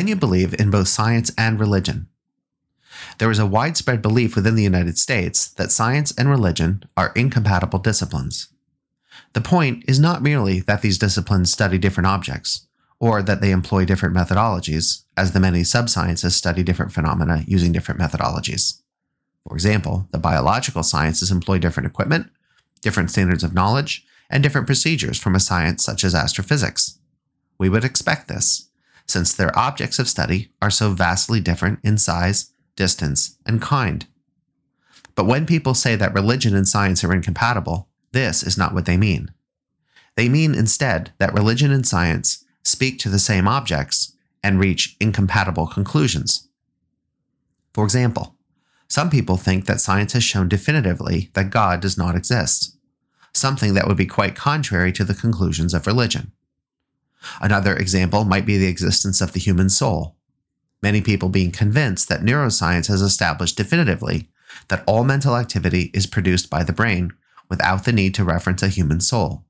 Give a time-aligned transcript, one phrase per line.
[0.00, 2.08] Can you believe in both science and religion?
[3.18, 7.80] There is a widespread belief within the United States that science and religion are incompatible
[7.80, 8.48] disciplines.
[9.34, 12.66] The point is not merely that these disciplines study different objects,
[12.98, 18.00] or that they employ different methodologies, as the many subsciences study different phenomena using different
[18.00, 18.80] methodologies.
[19.46, 22.30] For example, the biological sciences employ different equipment,
[22.80, 26.98] different standards of knowledge, and different procedures from a science such as astrophysics.
[27.58, 28.69] We would expect this,
[29.10, 34.06] since their objects of study are so vastly different in size, distance, and kind.
[35.14, 38.96] But when people say that religion and science are incompatible, this is not what they
[38.96, 39.30] mean.
[40.16, 45.66] They mean instead that religion and science speak to the same objects and reach incompatible
[45.66, 46.48] conclusions.
[47.72, 48.36] For example,
[48.88, 52.76] some people think that science has shown definitively that God does not exist,
[53.32, 56.32] something that would be quite contrary to the conclusions of religion.
[57.40, 60.16] Another example might be the existence of the human soul,
[60.82, 64.28] many people being convinced that neuroscience has established definitively
[64.68, 67.12] that all mental activity is produced by the brain
[67.48, 69.44] without the need to reference a human soul.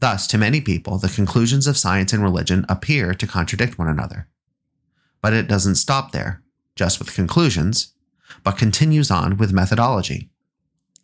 [0.00, 4.28] Thus, to many people, the conclusions of science and religion appear to contradict one another.
[5.22, 6.42] But it doesn't stop there,
[6.76, 7.94] just with conclusions,
[8.42, 10.30] but continues on with methodology.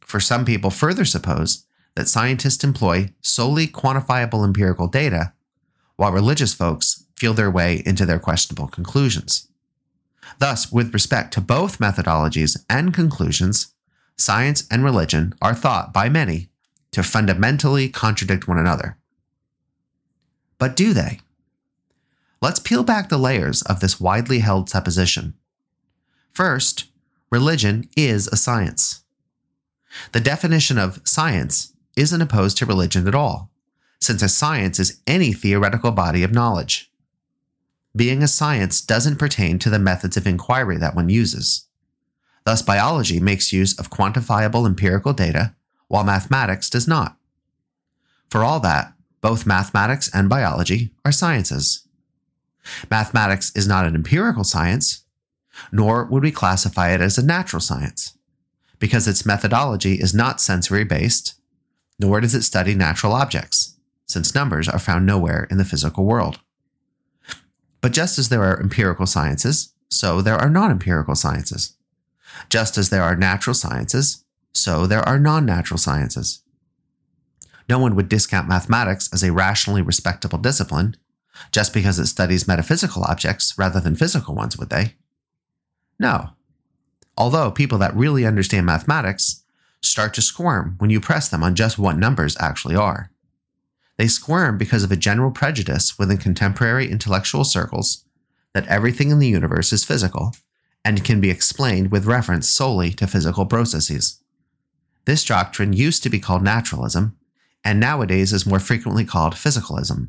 [0.00, 5.32] For some people further suppose that scientists employ solely quantifiable empirical data,
[6.00, 9.48] while religious folks feel their way into their questionable conclusions.
[10.38, 13.74] Thus, with respect to both methodologies and conclusions,
[14.16, 16.48] science and religion are thought by many
[16.92, 18.96] to fundamentally contradict one another.
[20.58, 21.20] But do they?
[22.40, 25.34] Let's peel back the layers of this widely held supposition.
[26.32, 26.86] First,
[27.30, 29.02] religion is a science.
[30.12, 33.50] The definition of science isn't opposed to religion at all,
[34.00, 36.90] since a science is any theoretical body of knowledge.
[37.94, 41.66] Being a science doesn't pertain to the methods of inquiry that one uses.
[42.44, 45.54] Thus, biology makes use of quantifiable empirical data
[45.88, 47.16] while mathematics does not.
[48.30, 51.86] For all that, both mathematics and biology are sciences.
[52.90, 55.04] Mathematics is not an empirical science,
[55.72, 58.16] nor would we classify it as a natural science,
[58.78, 61.34] because its methodology is not sensory based,
[61.98, 63.69] nor does it study natural objects,
[64.10, 66.40] since numbers are found nowhere in the physical world.
[67.80, 71.76] But just as there are empirical sciences, so there are non empirical sciences.
[72.48, 76.42] Just as there are natural sciences, so there are non natural sciences.
[77.68, 80.96] No one would discount mathematics as a rationally respectable discipline
[81.52, 84.94] just because it studies metaphysical objects rather than physical ones, would they?
[85.98, 86.30] No.
[87.16, 89.44] Although people that really understand mathematics
[89.82, 93.10] start to squirm when you press them on just what numbers actually are.
[94.00, 98.06] They squirm because of a general prejudice within contemporary intellectual circles
[98.54, 100.34] that everything in the universe is physical
[100.82, 104.22] and can be explained with reference solely to physical processes.
[105.04, 107.14] This doctrine used to be called naturalism,
[107.62, 110.08] and nowadays is more frequently called physicalism.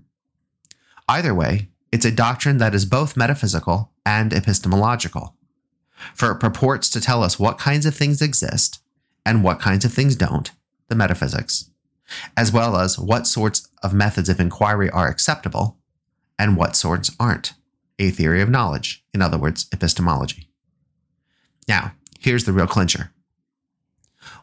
[1.09, 5.35] Either way, it's a doctrine that is both metaphysical and epistemological,
[6.16, 8.79] for it purports to tell us what kinds of things exist
[9.25, 10.52] and what kinds of things don't,
[10.88, 11.70] the metaphysics,
[12.35, 15.77] as well as what sorts of methods of inquiry are acceptable
[16.38, 17.53] and what sorts aren't,
[17.99, 20.49] a theory of knowledge, in other words, epistemology.
[21.67, 23.11] Now, here's the real clincher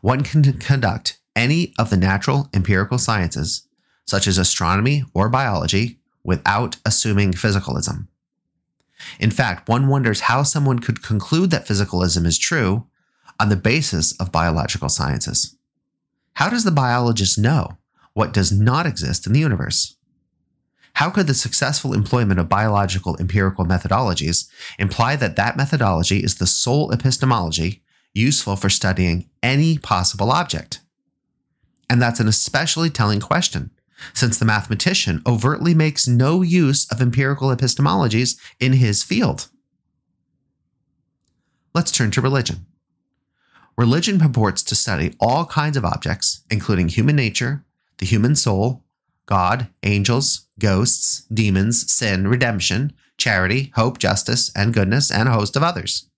[0.01, 3.67] one can conduct any of the natural empirical sciences,
[4.06, 8.09] such as astronomy or biology, without assuming physicalism.
[9.21, 12.87] In fact, one wonders how someone could conclude that physicalism is true
[13.39, 15.56] on the basis of biological sciences.
[16.38, 17.78] How does the biologist know
[18.12, 19.97] what does not exist in the universe?
[20.93, 26.47] How could the successful employment of biological empirical methodologies imply that that methodology is the
[26.47, 27.82] sole epistemology
[28.15, 30.78] useful for studying any possible object?
[31.91, 33.72] And that's an especially telling question,
[34.15, 39.49] since the mathematician overtly makes no use of empirical epistemologies in his field.
[41.75, 42.67] Let's turn to religion.
[43.79, 47.65] Religion purports to study all kinds of objects, including human nature,
[47.99, 48.83] the human soul,
[49.27, 55.63] God, angels, ghosts, demons, sin, redemption, charity, hope, justice, and goodness, and a host of
[55.63, 56.09] others.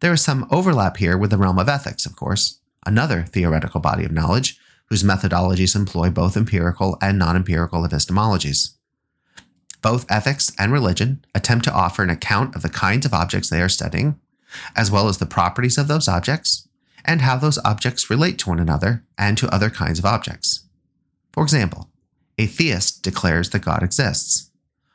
[0.00, 4.04] There is some overlap here with the realm of ethics, of course, another theoretical body
[4.04, 4.60] of knowledge
[4.90, 8.74] whose methodologies employ both empirical and non empirical epistemologies.
[9.80, 13.62] Both ethics and religion attempt to offer an account of the kinds of objects they
[13.62, 14.20] are studying,
[14.76, 16.68] as well as the properties of those objects,
[17.04, 20.64] and how those objects relate to one another and to other kinds of objects.
[21.32, 21.90] For example,
[22.38, 24.50] a theist declares that God exists.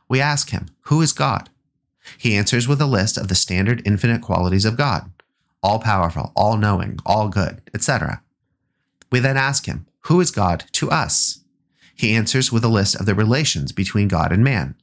[0.08, 1.50] We ask him, Who is God?
[2.18, 5.12] He answers with a list of the standard infinite qualities of God
[5.62, 8.22] all powerful, all knowing, all good, etc.
[9.12, 11.42] We then ask him, Who is God to us?
[11.96, 14.76] He answers with a list of the relations between God and man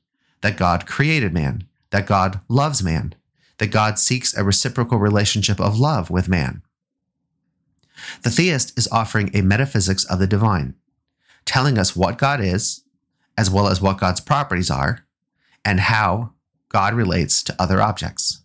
[0.43, 3.15] that God created man, that God loves man,
[3.59, 6.63] that God seeks a reciprocal relationship of love with man.
[8.23, 10.75] The theist is offering a metaphysics of the divine,
[11.45, 12.83] telling us what God is,
[13.37, 15.07] as well as what God's properties are,
[15.65, 16.33] and how
[16.69, 18.43] God relates to other objects.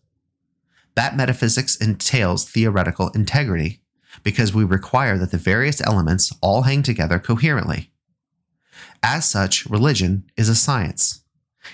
[0.95, 3.81] That metaphysics entails theoretical integrity
[4.24, 7.92] because we require that the various elements all hang together coherently.
[9.01, 11.21] As such, religion is a science.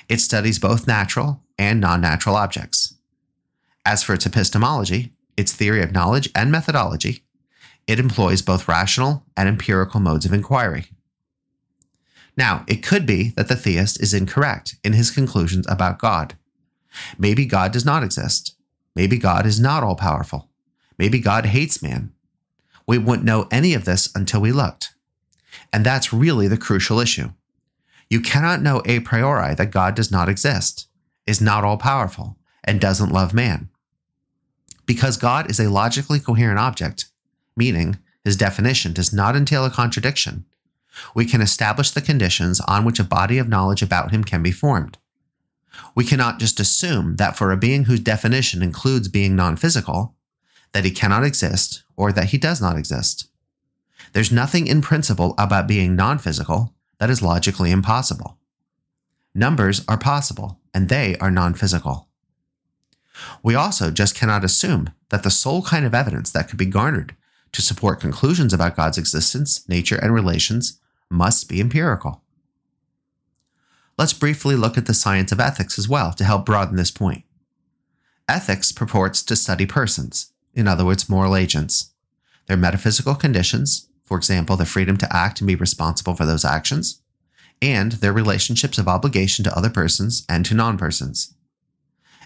[0.08, 2.96] It studies both natural and non natural objects.
[3.86, 7.24] As for its epistemology, its theory of knowledge and methodology,
[7.88, 10.88] it employs both rational and empirical modes of inquiry.
[12.36, 16.38] Now, it could be that the theist is incorrect in his conclusions about God.
[17.18, 18.56] Maybe God does not exist.
[18.96, 20.50] Maybe God is not all powerful.
[20.98, 22.12] Maybe God hates man.
[22.86, 24.94] We wouldn't know any of this until we looked.
[25.74, 27.32] And that's really the crucial issue.
[28.10, 30.88] You cannot know a priori that God does not exist,
[31.26, 33.70] is not all powerful, and doesn't love man.
[34.86, 37.06] Because God is a logically coherent object,
[37.58, 40.46] meaning his definition does not entail a contradiction,
[41.16, 44.52] we can establish the conditions on which a body of knowledge about him can be
[44.52, 44.98] formed.
[45.96, 50.16] We cannot just assume that for a being whose definition includes being non physical,
[50.74, 53.30] that he cannot exist or that he does not exist.
[54.14, 58.38] There's nothing in principle about being non physical that is logically impossible.
[59.36, 62.08] Numbers are possible, and they are non physical.
[63.44, 67.16] We also just cannot assume that the sole kind of evidence that could be garnered
[67.52, 70.80] to support conclusions about God's existence, nature, and relations
[71.10, 72.22] must be empirical.
[73.98, 77.24] Let's briefly look at the science of ethics as well to help broaden this point.
[78.30, 81.94] Ethics purports to study persons, in other words, moral agents,
[82.48, 87.02] their metaphysical conditions, for example, the freedom to act and be responsible for those actions,
[87.62, 91.34] and their relationships of obligation to other persons and to non persons.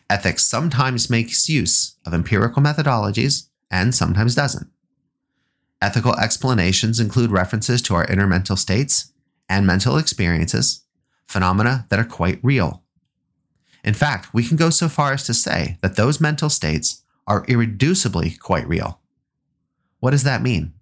[0.09, 4.67] Ethics sometimes makes use of empirical methodologies and sometimes doesn't.
[5.81, 9.11] Ethical explanations include references to our inner mental states
[9.49, 10.83] and mental experiences,
[11.27, 12.83] phenomena that are quite real.
[13.83, 17.45] In fact, we can go so far as to say that those mental states are
[17.47, 18.99] irreducibly quite real.
[19.99, 20.73] What does that mean?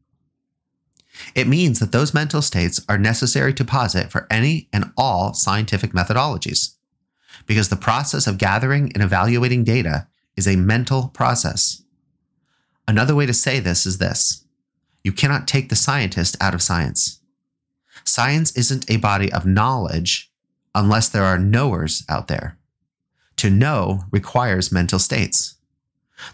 [1.34, 5.92] It means that those mental states are necessary to posit for any and all scientific
[5.92, 6.76] methodologies,
[7.46, 11.84] because the process of gathering and evaluating data is a mental process.
[12.88, 14.46] Another way to say this is this
[15.04, 17.20] you cannot take the scientist out of science.
[18.04, 20.32] Science isn't a body of knowledge
[20.76, 22.58] unless there are knowers out there.
[23.38, 25.56] To know requires mental states.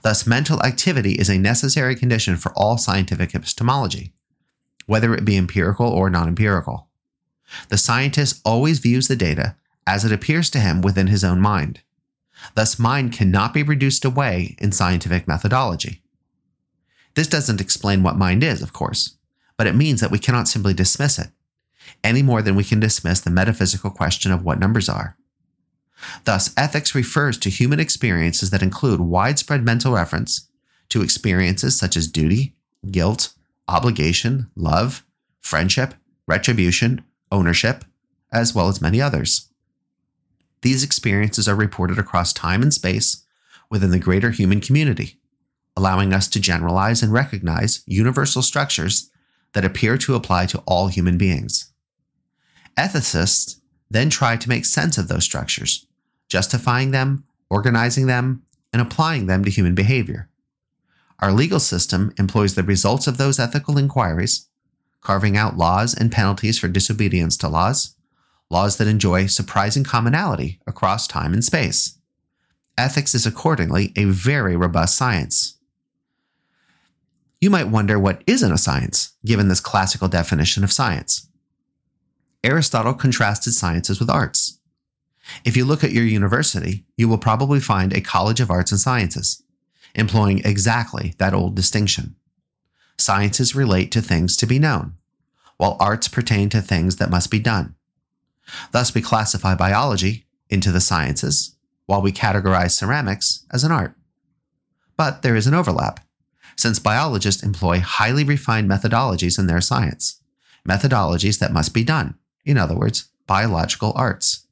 [0.01, 4.13] Thus, mental activity is a necessary condition for all scientific epistemology,
[4.87, 6.87] whether it be empirical or non empirical.
[7.69, 11.81] The scientist always views the data as it appears to him within his own mind.
[12.55, 16.01] Thus, mind cannot be reduced away in scientific methodology.
[17.15, 19.15] This doesn't explain what mind is, of course,
[19.57, 21.29] but it means that we cannot simply dismiss it,
[22.03, 25.17] any more than we can dismiss the metaphysical question of what numbers are.
[26.25, 30.49] Thus, ethics refers to human experiences that include widespread mental reference
[30.89, 32.53] to experiences such as duty,
[32.91, 33.33] guilt,
[33.67, 35.05] obligation, love,
[35.39, 35.93] friendship,
[36.27, 37.85] retribution, ownership,
[38.31, 39.49] as well as many others.
[40.61, 43.23] These experiences are reported across time and space
[43.69, 45.17] within the greater human community
[45.75, 49.09] allowing us to generalize and recognize universal structures
[49.53, 51.71] that appear to apply to all human beings.
[52.77, 55.85] Ethicists then try to make sense of those structures,
[56.27, 60.29] justifying them, organizing them, and applying them to human behavior.
[61.19, 64.49] Our legal system employs the results of those ethical inquiries,
[65.01, 67.95] carving out laws and penalties for disobedience to laws,
[68.49, 71.97] laws that enjoy surprising commonality across time and space.
[72.77, 75.57] Ethics is accordingly a very robust science.
[77.41, 81.27] You might wonder what isn't a science, given this classical definition of science.
[82.43, 84.59] Aristotle contrasted sciences with arts.
[85.43, 88.79] If you look at your university, you will probably find a College of Arts and
[88.79, 89.43] Sciences,
[89.95, 92.15] employing exactly that old distinction.
[92.97, 94.93] Sciences relate to things to be known,
[95.57, 97.75] while arts pertain to things that must be done.
[98.71, 101.55] Thus, we classify biology into the sciences,
[101.87, 103.95] while we categorize ceramics as an art.
[104.97, 105.99] But there is an overlap
[106.55, 110.21] since biologists employ highly refined methodologies in their science,
[110.67, 114.47] methodologies that must be done, in other words, biological arts.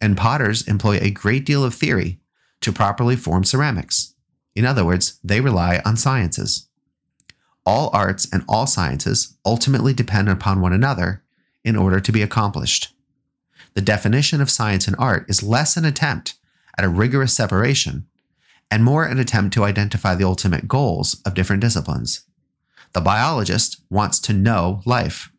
[0.00, 2.18] And potters employ a great deal of theory
[2.60, 4.14] to properly form ceramics.
[4.54, 6.68] In other words, they rely on sciences.
[7.64, 11.22] All arts and all sciences ultimately depend upon one another
[11.64, 12.92] in order to be accomplished.
[13.74, 16.34] The definition of science and art is less an attempt
[16.76, 18.06] at a rigorous separation
[18.72, 22.24] and more an attempt to identify the ultimate goals of different disciplines.
[22.94, 25.30] The biologist wants to know life,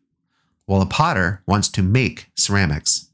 [0.66, 3.08] while the potter wants to make ceramics.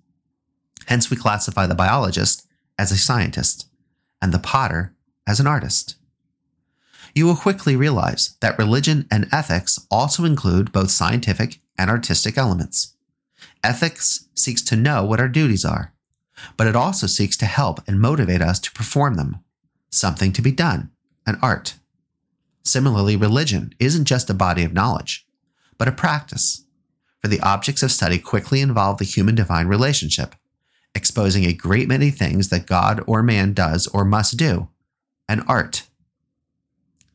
[0.88, 2.46] Hence, we classify the biologist
[2.78, 3.70] as a scientist
[4.20, 4.94] and the potter
[5.26, 5.96] as an artist.
[7.14, 12.94] You will quickly realize that religion and ethics also include both scientific and artistic elements.
[13.64, 15.94] Ethics seeks to know what our duties are,
[16.58, 19.42] but it also seeks to help and motivate us to perform them,
[19.90, 20.90] something to be done,
[21.26, 21.74] an art.
[22.62, 25.26] Similarly, religion isn't just a body of knowledge,
[25.78, 26.64] but a practice,
[27.20, 30.34] for the objects of study quickly involve the human divine relationship,
[30.94, 34.68] exposing a great many things that God or man does or must do,
[35.28, 35.84] an art.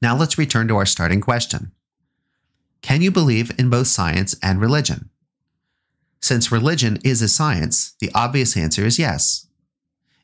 [0.01, 1.71] Now let's return to our starting question
[2.81, 5.09] Can you believe in both science and religion?
[6.21, 9.47] Since religion is a science, the obvious answer is yes.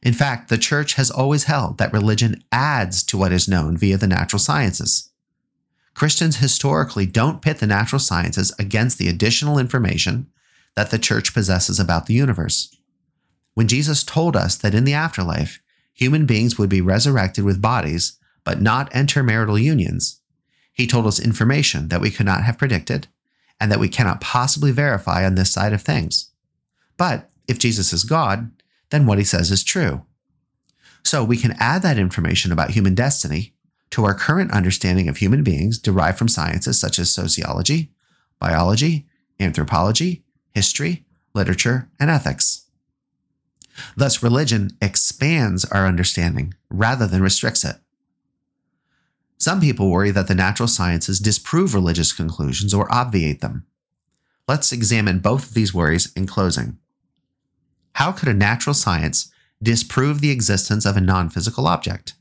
[0.01, 3.97] In fact, the church has always held that religion adds to what is known via
[3.97, 5.09] the natural sciences.
[5.93, 10.27] Christians historically don't pit the natural sciences against the additional information
[10.75, 12.75] that the church possesses about the universe.
[13.53, 15.61] When Jesus told us that in the afterlife,
[15.93, 20.21] human beings would be resurrected with bodies but not enter marital unions,
[20.73, 23.07] he told us information that we could not have predicted
[23.59, 26.31] and that we cannot possibly verify on this side of things.
[26.97, 28.51] But if Jesus is God,
[28.91, 30.05] then what he says is true.
[31.03, 33.53] So we can add that information about human destiny
[33.89, 37.91] to our current understanding of human beings derived from sciences such as sociology,
[38.39, 39.07] biology,
[39.39, 42.67] anthropology, history, literature, and ethics.
[43.95, 47.77] Thus, religion expands our understanding rather than restricts it.
[49.37, 53.65] Some people worry that the natural sciences disprove religious conclusions or obviate them.
[54.47, 56.77] Let's examine both of these worries in closing.
[57.93, 59.31] How could a natural science
[59.61, 62.13] disprove the existence of a non physical object?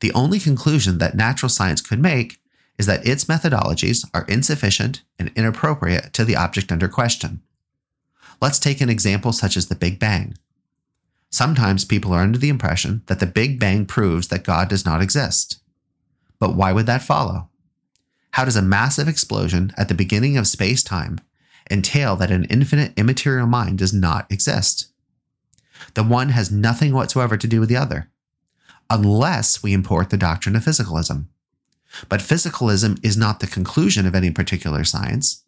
[0.00, 2.40] The only conclusion that natural science could make
[2.78, 7.42] is that its methodologies are insufficient and inappropriate to the object under question.
[8.40, 10.34] Let's take an example such as the Big Bang.
[11.28, 15.02] Sometimes people are under the impression that the Big Bang proves that God does not
[15.02, 15.60] exist.
[16.38, 17.50] But why would that follow?
[18.32, 21.20] How does a massive explosion at the beginning of space time
[21.70, 24.88] entail that an infinite immaterial mind does not exist?
[25.94, 28.10] The one has nothing whatsoever to do with the other
[28.90, 31.26] unless we import the doctrine of physicalism.
[32.08, 35.44] But physicalism is not the conclusion of any particular science,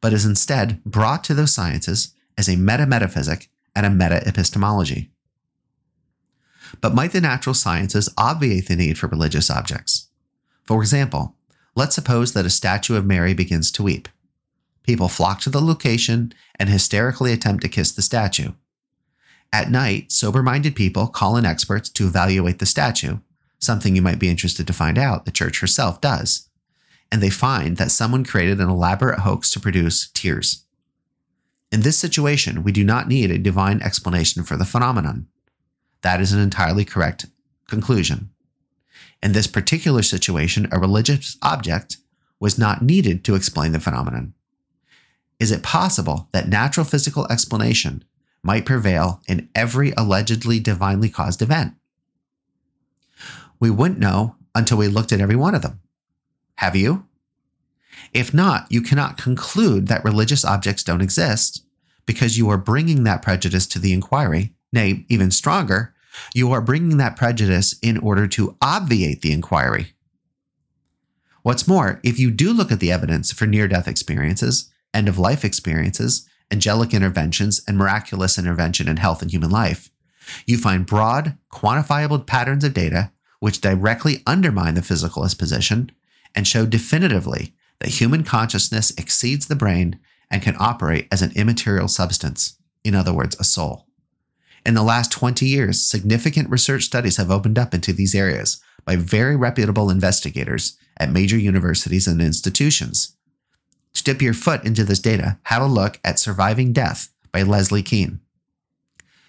[0.00, 5.10] but is instead brought to those sciences as a meta metaphysic and a meta epistemology.
[6.80, 10.08] But might the natural sciences obviate the need for religious objects?
[10.64, 11.36] For example,
[11.74, 14.08] let's suppose that a statue of Mary begins to weep.
[14.84, 18.52] People flock to the location and hysterically attempt to kiss the statue.
[19.52, 23.18] At night, sober minded people call in experts to evaluate the statue,
[23.58, 26.48] something you might be interested to find out the church herself does.
[27.10, 30.64] And they find that someone created an elaborate hoax to produce tears.
[31.72, 35.28] In this situation, we do not need a divine explanation for the phenomenon.
[36.02, 37.26] That is an entirely correct
[37.68, 38.30] conclusion.
[39.22, 41.96] In this particular situation, a religious object
[42.38, 44.34] was not needed to explain the phenomenon.
[45.40, 48.04] Is it possible that natural physical explanation
[48.44, 51.74] might prevail in every allegedly divinely caused event.
[53.58, 55.80] We wouldn't know until we looked at every one of them.
[56.56, 57.06] Have you?
[58.12, 61.64] If not, you cannot conclude that religious objects don't exist
[62.06, 64.52] because you are bringing that prejudice to the inquiry.
[64.72, 65.94] Nay, even stronger,
[66.34, 69.94] you are bringing that prejudice in order to obviate the inquiry.
[71.42, 75.18] What's more, if you do look at the evidence for near death experiences, end of
[75.18, 79.90] life experiences, angelic interventions, and miraculous intervention in health and human life,
[80.46, 83.10] you find broad, quantifiable patterns of data
[83.40, 85.92] which directly undermine the physicalist position
[86.34, 89.98] and show definitively that human consciousness exceeds the brain
[90.30, 93.86] and can operate as an immaterial substance, in other words, a soul.
[94.64, 98.96] In the last 20 years, significant research studies have opened up into these areas by
[98.96, 103.14] very reputable investigators at major universities and institutions
[103.94, 107.82] to dip your foot into this data, have a look at Surviving Death by Leslie
[107.82, 108.20] Kean.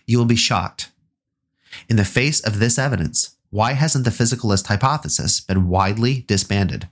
[0.05, 0.91] You will be shocked.
[1.89, 6.89] In the face of this evidence, why hasn't the physicalist hypothesis been widely disbanded?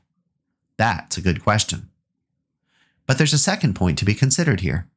[0.77, 1.89] That's a good question.
[3.05, 4.87] But there's a second point to be considered here.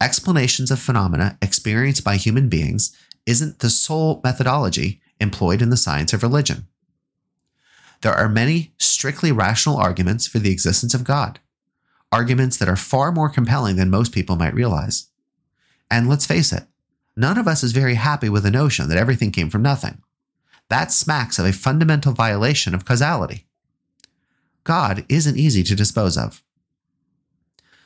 [0.00, 6.12] Explanations of phenomena experienced by human beings isn't the sole methodology employed in the science
[6.12, 6.66] of religion.
[8.00, 11.38] There are many strictly rational arguments for the existence of God,
[12.12, 15.08] arguments that are far more compelling than most people might realize.
[15.90, 16.64] And let's face it,
[17.16, 20.02] none of us is very happy with the notion that everything came from nothing.
[20.68, 23.46] That smacks of a fundamental violation of causality.
[24.64, 26.42] God isn't easy to dispose of.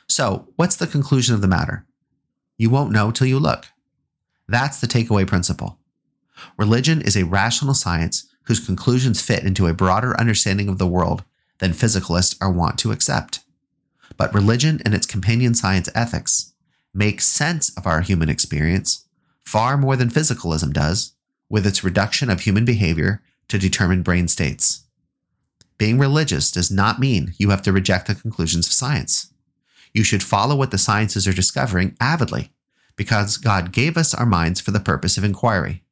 [0.07, 1.85] So, what's the conclusion of the matter?
[2.57, 3.65] You won't know till you look.
[4.47, 5.79] That's the takeaway principle.
[6.57, 11.23] Religion is a rational science whose conclusions fit into a broader understanding of the world
[11.57, 13.39] than physicalists are wont to accept.
[14.17, 16.53] But religion and its companion science ethics
[16.93, 19.05] make sense of our human experience
[19.45, 21.13] far more than physicalism does,
[21.49, 24.85] with its reduction of human behavior to determine brain states.
[25.77, 29.31] Being religious does not mean you have to reject the conclusions of science.
[29.93, 32.51] You should follow what the sciences are discovering avidly,
[32.95, 35.83] because God gave us our minds for the purpose of inquiry.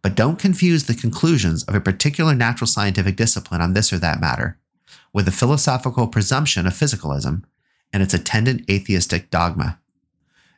[0.00, 4.20] But don't confuse the conclusions of a particular natural scientific discipline on this or that
[4.20, 4.58] matter
[5.12, 7.42] with the philosophical presumption of physicalism
[7.92, 9.78] and its attendant atheistic dogma.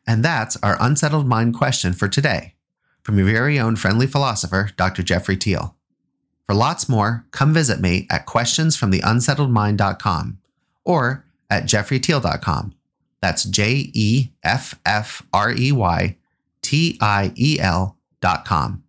[0.06, 2.54] And that's our unsettled mind question for today
[3.02, 5.02] from your very own friendly philosopher, Dr.
[5.02, 5.74] Jeffrey Tiel.
[6.46, 10.38] For lots more, come visit me at questionsfromtheunsettledmind.com
[10.84, 12.74] or at jeffreytiel.com.
[13.20, 16.16] That's J E F F R E Y
[16.60, 18.83] T I E L.com.